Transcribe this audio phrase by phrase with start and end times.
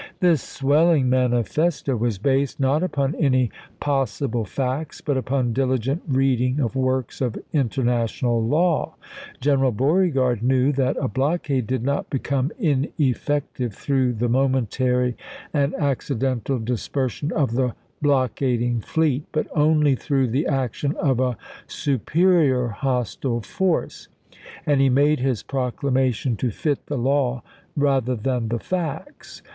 [0.19, 6.59] This swelling manifesto was based, not upon any pos sible facts, but upon diligent reading
[6.59, 8.95] of works of international law.
[9.39, 15.15] General Beauregard knew that a blockade did not become ineffective through the momentary
[15.53, 21.37] and accidental dispersion of the block ading fleet, but only through the action of a
[21.67, 24.07] supe rior hostile force,
[24.65, 27.43] and he made his proclamation to fit the law
[27.77, 29.43] rather than the facts.